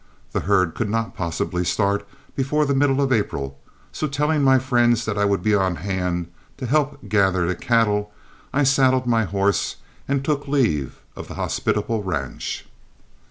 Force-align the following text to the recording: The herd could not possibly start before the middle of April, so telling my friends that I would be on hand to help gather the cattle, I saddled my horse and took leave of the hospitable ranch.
The 0.31 0.39
herd 0.39 0.73
could 0.73 0.89
not 0.89 1.15
possibly 1.15 1.63
start 1.63 2.07
before 2.35 2.65
the 2.65 2.73
middle 2.73 3.01
of 3.03 3.13
April, 3.13 3.59
so 3.91 4.07
telling 4.07 4.41
my 4.41 4.57
friends 4.57 5.05
that 5.05 5.15
I 5.15 5.25
would 5.25 5.43
be 5.43 5.53
on 5.53 5.75
hand 5.75 6.25
to 6.57 6.65
help 6.65 7.07
gather 7.07 7.45
the 7.45 7.53
cattle, 7.53 8.11
I 8.51 8.63
saddled 8.63 9.05
my 9.05 9.25
horse 9.25 9.75
and 10.07 10.25
took 10.25 10.47
leave 10.47 11.03
of 11.15 11.27
the 11.27 11.35
hospitable 11.35 12.01
ranch. 12.01 12.65